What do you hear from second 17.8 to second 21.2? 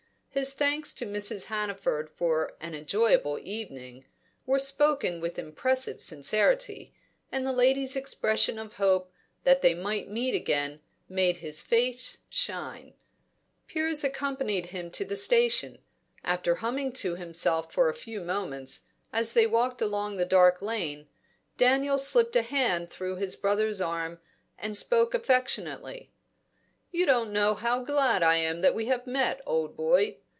a few moments, as they walked along the dark lane,